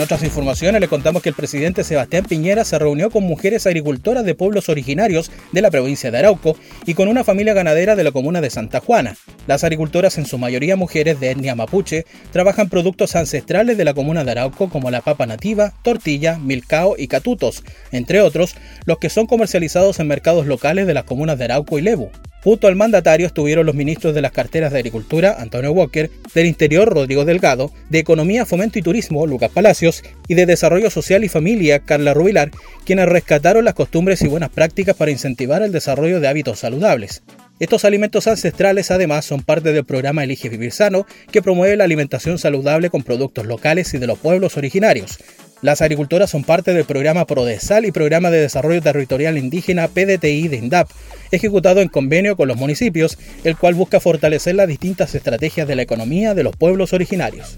En 0.00 0.04
otras 0.04 0.22
informaciones 0.22 0.80
le 0.80 0.88
contamos 0.88 1.20
que 1.20 1.28
el 1.28 1.34
presidente 1.34 1.84
Sebastián 1.84 2.24
Piñera 2.26 2.64
se 2.64 2.78
reunió 2.78 3.10
con 3.10 3.22
mujeres 3.22 3.66
agricultoras 3.66 4.24
de 4.24 4.34
pueblos 4.34 4.70
originarios 4.70 5.30
de 5.52 5.60
la 5.60 5.70
provincia 5.70 6.10
de 6.10 6.16
Arauco 6.16 6.56
y 6.86 6.94
con 6.94 7.08
una 7.08 7.22
familia 7.22 7.52
ganadera 7.52 7.96
de 7.96 8.04
la 8.04 8.10
comuna 8.10 8.40
de 8.40 8.48
Santa 8.48 8.80
Juana. 8.80 9.18
Las 9.46 9.62
agricultoras, 9.62 10.16
en 10.16 10.24
su 10.24 10.38
mayoría 10.38 10.74
mujeres 10.74 11.20
de 11.20 11.32
etnia 11.32 11.54
mapuche, 11.54 12.06
trabajan 12.32 12.70
productos 12.70 13.14
ancestrales 13.14 13.76
de 13.76 13.84
la 13.84 13.92
comuna 13.92 14.24
de 14.24 14.30
Arauco 14.30 14.70
como 14.70 14.90
la 14.90 15.02
papa 15.02 15.26
nativa, 15.26 15.74
tortilla, 15.82 16.38
milcao 16.38 16.94
y 16.96 17.06
catutos, 17.06 17.62
entre 17.92 18.22
otros, 18.22 18.54
los 18.86 18.96
que 18.96 19.10
son 19.10 19.26
comercializados 19.26 20.00
en 20.00 20.08
mercados 20.08 20.46
locales 20.46 20.86
de 20.86 20.94
las 20.94 21.04
comunas 21.04 21.36
de 21.36 21.44
Arauco 21.44 21.78
y 21.78 21.82
Lebu. 21.82 22.08
Junto 22.42 22.68
al 22.68 22.76
mandatario 22.76 23.26
estuvieron 23.26 23.66
los 23.66 23.74
ministros 23.74 24.14
de 24.14 24.22
las 24.22 24.32
carteras 24.32 24.72
de 24.72 24.78
Agricultura, 24.78 25.36
Antonio 25.38 25.72
Walker, 25.72 26.10
del 26.34 26.46
Interior, 26.46 26.88
Rodrigo 26.88 27.26
Delgado, 27.26 27.70
de 27.90 27.98
Economía, 27.98 28.46
Fomento 28.46 28.78
y 28.78 28.82
Turismo, 28.82 29.26
Lucas 29.26 29.50
Palacios, 29.50 30.02
y 30.26 30.34
de 30.34 30.46
Desarrollo 30.46 30.88
Social 30.90 31.22
y 31.22 31.28
Familia, 31.28 31.80
Carla 31.80 32.14
Rubilar, 32.14 32.50
quienes 32.86 33.08
rescataron 33.08 33.66
las 33.66 33.74
costumbres 33.74 34.22
y 34.22 34.28
buenas 34.28 34.48
prácticas 34.48 34.96
para 34.96 35.10
incentivar 35.10 35.62
el 35.62 35.72
desarrollo 35.72 36.18
de 36.18 36.28
hábitos 36.28 36.60
saludables. 36.60 37.22
Estos 37.58 37.84
alimentos 37.84 38.26
ancestrales 38.26 38.90
además 38.90 39.26
son 39.26 39.42
parte 39.42 39.74
del 39.74 39.84
programa 39.84 40.24
Elige 40.24 40.48
Vivir 40.48 40.72
Sano, 40.72 41.06
que 41.30 41.42
promueve 41.42 41.76
la 41.76 41.84
alimentación 41.84 42.38
saludable 42.38 42.88
con 42.88 43.02
productos 43.02 43.44
locales 43.44 43.92
y 43.92 43.98
de 43.98 44.06
los 44.06 44.18
pueblos 44.18 44.56
originarios. 44.56 45.18
Las 45.62 45.82
agricultoras 45.82 46.30
son 46.30 46.42
parte 46.42 46.72
del 46.72 46.86
programa 46.86 47.26
PRODESAL 47.26 47.84
y 47.84 47.92
Programa 47.92 48.30
de 48.30 48.40
Desarrollo 48.40 48.80
Territorial 48.80 49.36
Indígena 49.36 49.88
PDTI 49.88 50.48
de 50.48 50.56
INDAP, 50.56 50.88
ejecutado 51.30 51.80
en 51.82 51.88
convenio 51.88 52.34
con 52.34 52.48
los 52.48 52.56
municipios, 52.56 53.18
el 53.44 53.58
cual 53.58 53.74
busca 53.74 54.00
fortalecer 54.00 54.54
las 54.54 54.68
distintas 54.68 55.14
estrategias 55.14 55.68
de 55.68 55.76
la 55.76 55.82
economía 55.82 56.34
de 56.34 56.44
los 56.44 56.56
pueblos 56.56 56.94
originarios. 56.94 57.56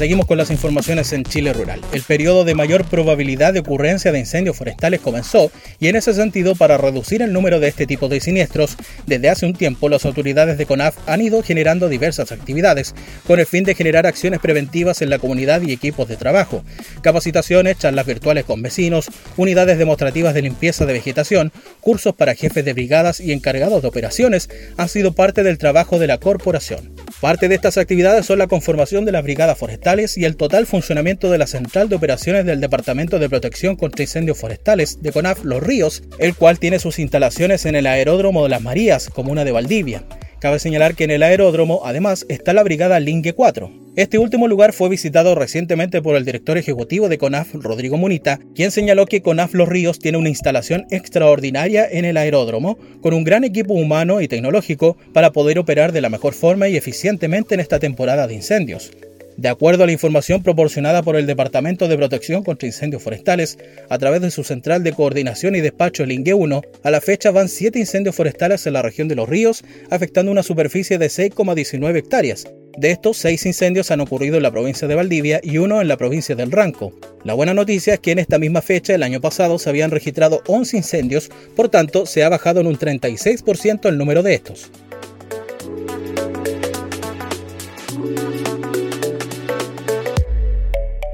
Seguimos 0.00 0.24
con 0.24 0.38
las 0.38 0.50
informaciones 0.50 1.12
en 1.12 1.24
Chile 1.24 1.52
Rural. 1.52 1.78
El 1.92 2.00
periodo 2.00 2.44
de 2.44 2.54
mayor 2.54 2.86
probabilidad 2.86 3.52
de 3.52 3.60
ocurrencia 3.60 4.12
de 4.12 4.18
incendios 4.18 4.56
forestales 4.56 5.00
comenzó 5.00 5.52
y 5.78 5.88
en 5.88 5.96
ese 5.96 6.14
sentido, 6.14 6.54
para 6.54 6.78
reducir 6.78 7.20
el 7.20 7.34
número 7.34 7.60
de 7.60 7.68
este 7.68 7.86
tipo 7.86 8.08
de 8.08 8.18
siniestros, 8.18 8.78
desde 9.06 9.28
hace 9.28 9.44
un 9.44 9.52
tiempo 9.52 9.90
las 9.90 10.06
autoridades 10.06 10.56
de 10.56 10.64
CONAF 10.64 10.96
han 11.06 11.20
ido 11.20 11.42
generando 11.42 11.90
diversas 11.90 12.32
actividades 12.32 12.94
con 13.26 13.40
el 13.40 13.44
fin 13.44 13.62
de 13.64 13.74
generar 13.74 14.06
acciones 14.06 14.40
preventivas 14.40 15.02
en 15.02 15.10
la 15.10 15.18
comunidad 15.18 15.60
y 15.60 15.72
equipos 15.72 16.08
de 16.08 16.16
trabajo. 16.16 16.64
Capacitaciones, 17.02 17.76
charlas 17.76 18.06
virtuales 18.06 18.46
con 18.46 18.62
vecinos, 18.62 19.10
unidades 19.36 19.76
demostrativas 19.76 20.32
de 20.32 20.40
limpieza 20.40 20.86
de 20.86 20.94
vegetación, 20.94 21.52
cursos 21.80 22.14
para 22.14 22.34
jefes 22.34 22.64
de 22.64 22.72
brigadas 22.72 23.20
y 23.20 23.32
encargados 23.32 23.82
de 23.82 23.88
operaciones 23.88 24.48
han 24.78 24.88
sido 24.88 25.12
parte 25.12 25.42
del 25.42 25.58
trabajo 25.58 25.98
de 25.98 26.06
la 26.06 26.16
corporación. 26.16 26.90
Parte 27.20 27.48
de 27.48 27.54
estas 27.54 27.76
actividades 27.76 28.24
son 28.24 28.38
la 28.38 28.46
conformación 28.46 29.04
de 29.04 29.12
las 29.12 29.22
brigadas 29.22 29.58
y 29.90 30.24
el 30.24 30.36
total 30.36 30.66
funcionamiento 30.66 31.32
de 31.32 31.38
la 31.38 31.48
Central 31.48 31.88
de 31.88 31.96
Operaciones 31.96 32.46
del 32.46 32.60
Departamento 32.60 33.18
de 33.18 33.28
Protección 33.28 33.74
contra 33.74 34.04
Incendios 34.04 34.38
Forestales 34.38 35.02
de 35.02 35.10
CONAF 35.10 35.42
Los 35.42 35.60
Ríos, 35.60 36.04
el 36.20 36.36
cual 36.36 36.60
tiene 36.60 36.78
sus 36.78 37.00
instalaciones 37.00 37.66
en 37.66 37.74
el 37.74 37.88
Aeródromo 37.88 38.44
de 38.44 38.50
las 38.50 38.62
Marías, 38.62 39.08
comuna 39.08 39.44
de 39.44 39.50
Valdivia. 39.50 40.04
Cabe 40.40 40.60
señalar 40.60 40.94
que 40.94 41.04
en 41.04 41.10
el 41.10 41.22
aeródromo 41.22 41.82
además 41.84 42.24
está 42.30 42.54
la 42.54 42.62
brigada 42.62 42.98
Lingue 42.98 43.34
4. 43.34 43.70
Este 43.96 44.16
último 44.16 44.48
lugar 44.48 44.72
fue 44.72 44.88
visitado 44.88 45.34
recientemente 45.34 46.00
por 46.00 46.16
el 46.16 46.24
director 46.24 46.56
ejecutivo 46.56 47.08
de 47.10 47.18
CONAF, 47.18 47.54
Rodrigo 47.54 47.98
Munita, 47.98 48.38
quien 48.54 48.70
señaló 48.70 49.04
que 49.04 49.20
CONAF 49.20 49.52
Los 49.52 49.68
Ríos 49.68 49.98
tiene 49.98 50.16
una 50.16 50.30
instalación 50.30 50.86
extraordinaria 50.90 51.86
en 51.90 52.04
el 52.04 52.16
aeródromo, 52.16 52.78
con 53.02 53.12
un 53.12 53.24
gran 53.24 53.44
equipo 53.44 53.74
humano 53.74 54.20
y 54.20 54.28
tecnológico 54.28 54.96
para 55.12 55.32
poder 55.32 55.58
operar 55.58 55.92
de 55.92 56.00
la 56.00 56.08
mejor 56.08 56.32
forma 56.32 56.68
y 56.68 56.76
eficientemente 56.76 57.54
en 57.54 57.60
esta 57.60 57.78
temporada 57.78 58.26
de 58.26 58.34
incendios. 58.34 58.92
De 59.40 59.48
acuerdo 59.48 59.84
a 59.84 59.86
la 59.86 59.92
información 59.92 60.42
proporcionada 60.42 61.02
por 61.02 61.16
el 61.16 61.26
Departamento 61.26 61.88
de 61.88 61.96
Protección 61.96 62.42
contra 62.42 62.66
Incendios 62.66 63.02
Forestales, 63.02 63.56
a 63.88 63.96
través 63.96 64.20
de 64.20 64.30
su 64.30 64.44
central 64.44 64.84
de 64.84 64.92
coordinación 64.92 65.56
y 65.56 65.62
despacho 65.62 66.02
el 66.02 66.12
INGE 66.12 66.34
1, 66.34 66.60
a 66.82 66.90
la 66.90 67.00
fecha 67.00 67.30
van 67.30 67.48
siete 67.48 67.78
incendios 67.78 68.14
forestales 68.14 68.66
en 68.66 68.74
la 68.74 68.82
región 68.82 69.08
de 69.08 69.14
Los 69.14 69.30
Ríos, 69.30 69.64
afectando 69.88 70.30
una 70.30 70.42
superficie 70.42 70.98
de 70.98 71.06
6,19 71.06 71.96
hectáreas. 71.96 72.48
De 72.76 72.90
estos, 72.90 73.16
seis 73.16 73.46
incendios 73.46 73.90
han 73.90 74.02
ocurrido 74.02 74.36
en 74.36 74.42
la 74.42 74.50
provincia 74.50 74.86
de 74.86 74.94
Valdivia 74.94 75.40
y 75.42 75.56
uno 75.56 75.80
en 75.80 75.88
la 75.88 75.96
provincia 75.96 76.34
del 76.34 76.52
Ranco. 76.52 76.92
La 77.24 77.32
buena 77.32 77.54
noticia 77.54 77.94
es 77.94 78.00
que 78.00 78.12
en 78.12 78.18
esta 78.18 78.38
misma 78.38 78.60
fecha, 78.60 78.94
el 78.94 79.02
año 79.02 79.22
pasado, 79.22 79.58
se 79.58 79.70
habían 79.70 79.90
registrado 79.90 80.42
11 80.48 80.76
incendios, 80.76 81.30
por 81.56 81.70
tanto, 81.70 82.04
se 82.04 82.24
ha 82.24 82.28
bajado 82.28 82.60
en 82.60 82.66
un 82.66 82.78
36% 82.78 83.88
el 83.88 83.96
número 83.96 84.22
de 84.22 84.34
estos. 84.34 84.70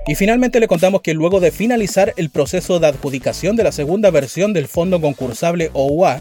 Y 0.08 0.14
finalmente 0.14 0.60
le 0.60 0.68
contamos 0.68 1.02
que 1.02 1.14
luego 1.14 1.40
de 1.40 1.50
finalizar 1.50 2.14
el 2.16 2.30
proceso 2.30 2.78
de 2.78 2.86
adjudicación 2.86 3.56
de 3.56 3.64
la 3.64 3.72
segunda 3.72 4.10
versión 4.10 4.52
del 4.52 4.68
Fondo 4.68 5.00
Concursable 5.00 5.70
OUA, 5.72 6.20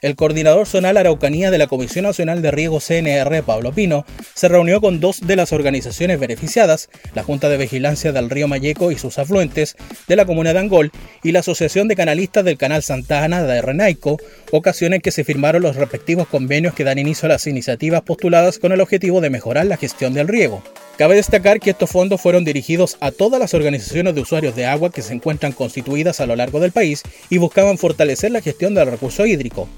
el 0.00 0.16
coordinador 0.16 0.66
zonal 0.66 0.96
Araucanía 0.96 1.52
de 1.52 1.58
la 1.58 1.68
Comisión 1.68 2.04
Nacional 2.04 2.42
de 2.42 2.50
Riego 2.50 2.80
CNR, 2.80 3.44
Pablo 3.44 3.70
Pino, 3.72 4.04
se 4.34 4.48
reunió 4.48 4.80
con 4.80 4.98
dos 4.98 5.20
de 5.20 5.36
las 5.36 5.52
organizaciones 5.52 6.18
beneficiadas, 6.18 6.90
la 7.14 7.22
Junta 7.22 7.48
de 7.48 7.58
Vigilancia 7.58 8.10
del 8.10 8.28
Río 8.28 8.48
Mayeco 8.48 8.90
y 8.90 8.98
sus 8.98 9.20
afluentes 9.20 9.76
de 10.08 10.16
la 10.16 10.26
Comuna 10.26 10.52
de 10.52 10.58
Angol 10.58 10.90
y 11.22 11.30
la 11.30 11.38
Asociación 11.38 11.86
de 11.86 11.94
Canalistas 11.94 12.44
del 12.44 12.58
Canal 12.58 12.82
Santa 12.82 13.22
Ana 13.22 13.44
de 13.44 13.62
Renaico, 13.62 14.16
ocasión 14.50 14.94
en 14.94 15.00
que 15.00 15.12
se 15.12 15.22
firmaron 15.22 15.62
los 15.62 15.76
respectivos 15.76 16.26
convenios 16.26 16.74
que 16.74 16.82
dan 16.82 16.98
inicio 16.98 17.26
a 17.26 17.28
las 17.28 17.46
iniciativas 17.46 18.02
postuladas 18.02 18.58
con 18.58 18.72
el 18.72 18.80
objetivo 18.80 19.20
de 19.20 19.30
mejorar 19.30 19.66
la 19.66 19.76
gestión 19.76 20.14
del 20.14 20.26
riego. 20.26 20.64
Cabe 21.02 21.16
destacar 21.16 21.58
que 21.58 21.70
estos 21.70 21.90
fondos 21.90 22.20
fueron 22.20 22.44
dirigidos 22.44 22.96
a 23.00 23.10
todas 23.10 23.40
las 23.40 23.54
organizaciones 23.54 24.14
de 24.14 24.20
usuarios 24.20 24.54
de 24.54 24.66
agua 24.66 24.92
que 24.92 25.02
se 25.02 25.12
encuentran 25.12 25.50
constituidas 25.50 26.20
a 26.20 26.26
lo 26.26 26.36
largo 26.36 26.60
del 26.60 26.70
país 26.70 27.02
y 27.28 27.38
buscaban 27.38 27.76
fortalecer 27.76 28.30
la 28.30 28.40
gestión 28.40 28.72
del 28.72 28.88
recurso 28.88 29.26
hídrico. 29.26 29.68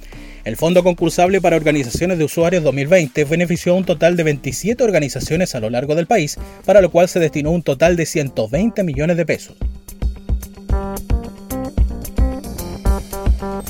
El 0.45 0.59
Fondo 0.59 0.85
Concursable 0.85 1.41
para 1.41 1.57
Organizaciones 1.57 2.19
de 2.19 2.25
Usuarios 2.25 2.63
2020 2.63 3.25
benefició 3.25 3.73
a 3.73 3.77
un 3.77 3.87
total 3.87 4.19
de 4.19 4.23
27 4.23 4.85
organizaciones 4.85 5.55
a 5.55 5.61
lo 5.61 5.71
largo 5.71 5.95
del 5.95 6.07
país, 6.07 6.37
para 6.67 6.83
lo 6.83 6.91
cual 6.91 7.09
se 7.09 7.21
destinó 7.21 7.53
un 7.53 7.63
total 7.63 7.97
de 7.97 8.05
120 8.05 8.85
millones 8.85 9.17
de 9.17 9.25
pesos. 9.25 9.57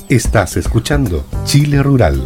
Estás 0.09 0.57
escuchando 0.57 1.25
Chile 1.45 1.81
Rural. 1.81 2.21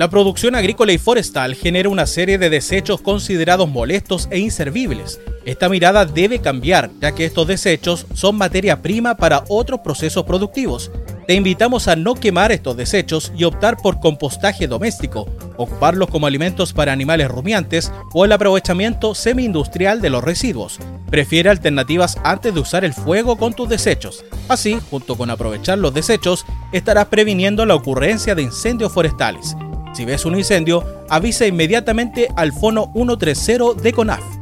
La 0.00 0.08
producción 0.08 0.54
agrícola 0.54 0.94
y 0.94 0.96
forestal 0.96 1.54
genera 1.54 1.90
una 1.90 2.06
serie 2.06 2.38
de 2.38 2.48
desechos 2.48 3.02
considerados 3.02 3.68
molestos 3.68 4.28
e 4.30 4.38
inservibles. 4.38 5.20
Esta 5.44 5.68
mirada 5.68 6.06
debe 6.06 6.38
cambiar, 6.38 6.90
ya 7.02 7.12
que 7.12 7.26
estos 7.26 7.46
desechos 7.46 8.06
son 8.14 8.36
materia 8.36 8.80
prima 8.80 9.18
para 9.18 9.44
otros 9.48 9.80
procesos 9.80 10.24
productivos. 10.24 10.90
Te 11.26 11.34
invitamos 11.34 11.86
a 11.86 11.96
no 11.96 12.14
quemar 12.14 12.50
estos 12.50 12.78
desechos 12.78 13.30
y 13.36 13.44
optar 13.44 13.76
por 13.76 14.00
compostaje 14.00 14.66
doméstico, 14.66 15.28
ocuparlos 15.58 16.08
como 16.08 16.26
alimentos 16.26 16.72
para 16.72 16.92
animales 16.92 17.28
rumiantes 17.28 17.92
o 18.14 18.24
el 18.24 18.32
aprovechamiento 18.32 19.14
semi-industrial 19.14 20.00
de 20.00 20.08
los 20.08 20.24
residuos. 20.24 20.78
Prefiere 21.10 21.50
alternativas 21.50 22.16
antes 22.24 22.54
de 22.54 22.60
usar 22.60 22.86
el 22.86 22.94
fuego 22.94 23.36
con 23.36 23.52
tus 23.52 23.68
desechos. 23.68 24.24
Así, 24.48 24.80
junto 24.90 25.18
con 25.18 25.28
aprovechar 25.28 25.76
los 25.76 25.92
desechos, 25.92 26.46
estarás 26.72 27.08
previniendo 27.08 27.66
la 27.66 27.74
ocurrencia 27.74 28.34
de 28.34 28.44
incendios 28.44 28.94
forestales. 28.94 29.54
Si 29.92 30.04
ves 30.04 30.24
un 30.24 30.36
incendio, 30.36 31.04
avisa 31.08 31.46
inmediatamente 31.46 32.28
al 32.34 32.52
Fono 32.52 32.90
130 32.94 33.82
de 33.82 33.92
CONAF. 33.92 34.39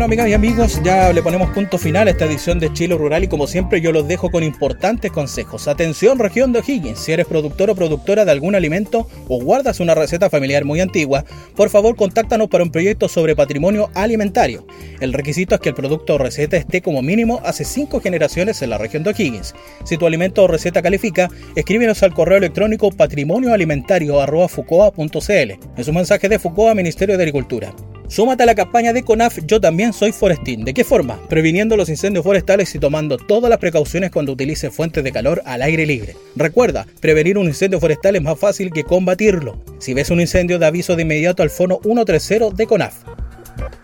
Bueno, 0.00 0.14
amigas 0.14 0.28
y 0.28 0.32
amigos, 0.32 0.80
ya 0.82 1.12
le 1.12 1.22
ponemos 1.22 1.50
punto 1.50 1.76
final 1.76 2.08
a 2.08 2.12
esta 2.12 2.24
edición 2.24 2.58
de 2.58 2.72
Chile 2.72 2.96
Rural 2.96 3.24
y 3.24 3.28
como 3.28 3.46
siempre 3.46 3.82
yo 3.82 3.92
los 3.92 4.08
dejo 4.08 4.30
con 4.30 4.42
importantes 4.42 5.12
consejos. 5.12 5.68
Atención 5.68 6.18
región 6.18 6.54
de 6.54 6.60
O'Higgins, 6.60 6.98
si 6.98 7.12
eres 7.12 7.26
productor 7.26 7.68
o 7.68 7.74
productora 7.74 8.24
de 8.24 8.30
algún 8.30 8.54
alimento 8.54 9.06
o 9.28 9.42
guardas 9.42 9.78
una 9.78 9.94
receta 9.94 10.30
familiar 10.30 10.64
muy 10.64 10.80
antigua, 10.80 11.26
por 11.54 11.68
favor 11.68 11.96
contáctanos 11.96 12.48
para 12.48 12.64
un 12.64 12.70
proyecto 12.70 13.10
sobre 13.10 13.36
patrimonio 13.36 13.90
alimentario. 13.94 14.66
El 15.00 15.12
requisito 15.12 15.54
es 15.54 15.60
que 15.60 15.68
el 15.68 15.74
producto 15.74 16.14
o 16.14 16.18
receta 16.18 16.56
esté 16.56 16.80
como 16.80 17.02
mínimo 17.02 17.42
hace 17.44 17.66
5 17.66 18.00
generaciones 18.00 18.62
en 18.62 18.70
la 18.70 18.78
región 18.78 19.02
de 19.02 19.10
O'Higgins. 19.10 19.54
Si 19.84 19.98
tu 19.98 20.06
alimento 20.06 20.44
o 20.44 20.46
receta 20.46 20.80
califica, 20.80 21.28
escríbenos 21.56 22.02
al 22.02 22.14
correo 22.14 22.38
electrónico 22.38 22.90
patrimonioalimentario.fucoa.cl. 22.90 25.50
Es 25.76 25.88
un 25.88 25.94
mensaje 25.94 26.30
de 26.30 26.38
Fucoa, 26.38 26.74
Ministerio 26.74 27.18
de 27.18 27.24
Agricultura. 27.24 27.74
Súmate 28.10 28.42
a 28.42 28.46
la 28.46 28.56
campaña 28.56 28.92
de 28.92 29.04
CONAF 29.04 29.38
Yo 29.46 29.60
también 29.60 29.92
soy 29.92 30.10
forestín. 30.10 30.64
¿De 30.64 30.74
qué 30.74 30.82
forma? 30.82 31.20
Previniendo 31.28 31.76
los 31.76 31.88
incendios 31.88 32.24
forestales 32.24 32.74
y 32.74 32.80
tomando 32.80 33.16
todas 33.16 33.48
las 33.48 33.60
precauciones 33.60 34.10
cuando 34.10 34.32
utilice 34.32 34.72
fuentes 34.72 35.04
de 35.04 35.12
calor 35.12 35.42
al 35.46 35.62
aire 35.62 35.86
libre. 35.86 36.16
Recuerda, 36.34 36.88
prevenir 36.98 37.38
un 37.38 37.46
incendio 37.46 37.78
forestal 37.78 38.16
es 38.16 38.22
más 38.22 38.36
fácil 38.36 38.72
que 38.72 38.82
combatirlo. 38.82 39.62
Si 39.78 39.94
ves 39.94 40.10
un 40.10 40.20
incendio, 40.20 40.58
de 40.58 40.66
aviso 40.66 40.96
de 40.96 41.02
inmediato 41.02 41.44
al 41.44 41.50
fono 41.50 41.78
130 41.84 42.56
de 42.56 42.66
CONAF. 42.66 43.19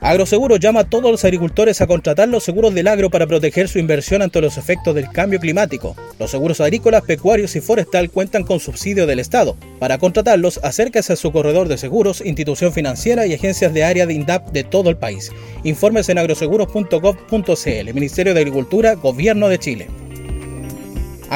Agroseguro 0.01 0.57
llama 0.57 0.81
a 0.81 0.85
todos 0.85 1.11
los 1.11 1.25
agricultores 1.25 1.81
a 1.81 1.87
contratar 1.87 2.29
los 2.29 2.45
seguros 2.45 2.75
del 2.75 2.87
agro 2.87 3.11
para 3.11 3.27
proteger 3.27 3.69
su 3.69 3.79
inversión 3.79 4.23
ante 4.23 4.41
los 4.41 4.57
efectos 4.57 4.95
del 4.95 5.11
cambio 5.11 5.41
climático. 5.41 5.97
Los 6.19 6.31
seguros 6.31 6.61
agrícolas, 6.61 7.03
pecuarios 7.03 7.57
y 7.57 7.61
forestal 7.61 8.11
cuentan 8.11 8.45
con 8.45 8.61
subsidio 8.61 9.07
del 9.07 9.19
Estado. 9.19 9.57
Para 9.79 9.99
contratarlos, 9.99 10.61
acérquese 10.63 11.15
a 11.15 11.17
su 11.17 11.33
corredor 11.33 11.69
de 11.69 11.79
seguros, 11.79 12.23
institución 12.25 12.73
financiera 12.73 13.27
y 13.27 13.35
agencias 13.35 13.75
de 13.75 13.85
área 13.85 14.07
de 14.07 14.15
INDAP 14.15 14.51
de 14.53 14.65
todo 14.65 14.91
el 14.91 14.97
país. 14.97 15.33
Informes 15.65 16.09
en 16.09 16.19
agroseguros.gov.cl, 16.19 17.95
Ministerio 17.95 18.35
de 18.35 18.41
Agricultura, 18.41 18.95
Gobierno 18.95 19.49
de 19.49 19.59
Chile. 19.59 20.06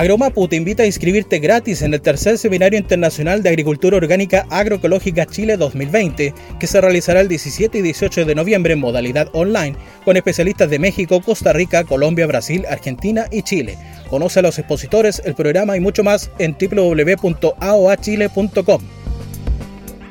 Agromapu 0.00 0.48
te 0.48 0.56
invita 0.56 0.82
a 0.82 0.86
inscribirte 0.86 1.38
gratis 1.40 1.82
en 1.82 1.92
el 1.92 2.00
tercer 2.00 2.38
Seminario 2.38 2.78
Internacional 2.78 3.42
de 3.42 3.50
Agricultura 3.50 3.98
Orgánica 3.98 4.46
Agroecológica 4.48 5.26
Chile 5.26 5.58
2020, 5.58 6.32
que 6.58 6.66
se 6.66 6.80
realizará 6.80 7.20
el 7.20 7.28
17 7.28 7.76
y 7.76 7.82
18 7.82 8.24
de 8.24 8.34
noviembre 8.34 8.72
en 8.72 8.80
modalidad 8.80 9.28
online, 9.34 9.76
con 10.06 10.16
especialistas 10.16 10.70
de 10.70 10.78
México, 10.78 11.20
Costa 11.20 11.52
Rica, 11.52 11.84
Colombia, 11.84 12.26
Brasil, 12.26 12.64
Argentina 12.70 13.26
y 13.30 13.42
Chile. 13.42 13.76
Conoce 14.08 14.38
a 14.38 14.42
los 14.42 14.58
expositores, 14.58 15.20
el 15.26 15.34
programa 15.34 15.76
y 15.76 15.80
mucho 15.80 16.02
más 16.02 16.30
en 16.38 16.56
www.aoachile.com 16.58 18.99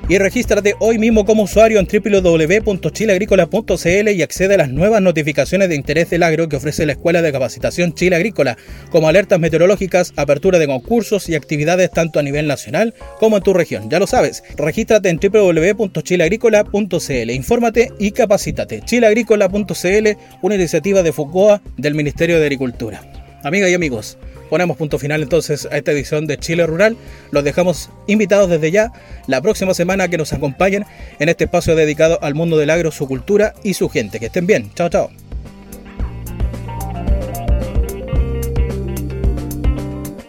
y 0.09 0.17
regístrate 0.17 0.75
hoy 0.79 0.97
mismo 0.97 1.23
como 1.23 1.43
usuario 1.43 1.79
en 1.79 1.87
www.chileagrícola.cl 1.87 4.09
y 4.09 4.21
accede 4.23 4.55
a 4.55 4.57
las 4.57 4.69
nuevas 4.69 5.03
notificaciones 5.03 5.69
de 5.69 5.75
interés 5.75 6.09
del 6.09 6.23
agro 6.23 6.49
que 6.49 6.55
ofrece 6.55 6.87
la 6.87 6.93
Escuela 6.93 7.21
de 7.21 7.31
Capacitación 7.31 7.93
Chile 7.93 8.15
Agrícola, 8.15 8.57
como 8.89 9.07
alertas 9.07 9.39
meteorológicas, 9.39 10.13
apertura 10.15 10.57
de 10.57 10.65
concursos 10.65 11.29
y 11.29 11.35
actividades 11.35 11.91
tanto 11.91 12.19
a 12.19 12.23
nivel 12.23 12.47
nacional 12.47 12.95
como 13.19 13.37
en 13.37 13.43
tu 13.43 13.53
región. 13.53 13.87
Ya 13.91 13.99
lo 13.99 14.07
sabes, 14.07 14.43
regístrate 14.57 15.09
en 15.09 15.19
www.chileagrícola.cl, 15.19 17.29
infórmate 17.29 17.91
y 17.99 18.09
capacítate. 18.09 18.81
chileagrícola.cl, 18.81 20.07
una 20.41 20.55
iniciativa 20.55 21.03
de 21.03 21.13
FUCOA 21.13 21.61
del 21.77 21.93
Ministerio 21.93 22.39
de 22.39 22.45
Agricultura. 22.45 23.03
Amigas 23.43 23.69
y 23.69 23.75
amigos, 23.75 24.17
ponemos 24.49 24.77
punto 24.77 24.99
final 24.99 25.21
entonces 25.21 25.67
a 25.71 25.77
esta 25.77 25.91
edición 25.91 26.27
de 26.27 26.37
Chile 26.37 26.65
Rural. 26.65 26.97
Los 27.31 27.43
dejamos 27.43 27.89
invitados 28.07 28.49
desde 28.49 28.71
ya 28.71 28.91
la 29.27 29.41
próxima 29.41 29.73
semana 29.73 30.07
que 30.07 30.17
nos 30.17 30.33
acompañen 30.33 30.85
en 31.19 31.29
este 31.29 31.45
espacio 31.45 31.75
dedicado 31.75 32.19
al 32.21 32.35
mundo 32.35 32.57
del 32.57 32.69
agro, 32.69 32.91
su 32.91 33.07
cultura 33.07 33.53
y 33.63 33.73
su 33.75 33.89
gente. 33.89 34.19
Que 34.19 34.27
estén 34.27 34.47
bien. 34.47 34.71
Chao, 34.75 34.89
chao. 34.89 35.09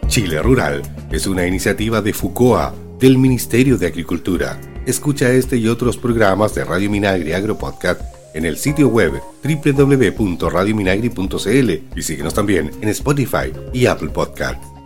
Chile 0.07 0.43
Rural 0.43 0.83
es 1.12 1.27
una 1.27 1.47
iniciativa 1.47 2.03
de 2.03 2.12
FUCOA 2.12 2.75
del 2.99 3.17
Ministerio 3.17 3.79
de 3.79 3.87
Agricultura. 3.87 4.61
Escucha 4.85 5.31
este 5.31 5.57
y 5.57 5.69
otros 5.69 5.97
programas 5.97 6.55
de 6.55 6.65
Radio 6.65 6.91
Minagri 6.91 7.33
Agro 7.33 7.57
Podcast 7.57 8.20
en 8.34 8.44
el 8.44 8.56
sitio 8.56 8.88
web 8.88 9.12
www.radiominagri.cl 9.44 11.70
y 11.96 12.02
síguenos 12.02 12.34
también 12.34 12.72
en 12.80 12.88
Spotify 12.88 13.52
y 13.72 13.87
Apple 13.87 14.10
Podcast. 14.10 14.79